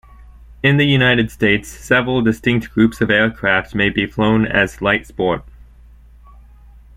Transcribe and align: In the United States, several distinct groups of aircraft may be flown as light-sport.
In 0.63 0.77
the 0.77 0.85
United 0.85 1.29
States, 1.29 1.69
several 1.69 2.23
distinct 2.23 2.71
groups 2.71 3.01
of 3.01 3.11
aircraft 3.11 3.75
may 3.75 3.91
be 3.91 4.07
flown 4.07 4.47
as 4.47 4.81
light-sport. 4.81 5.43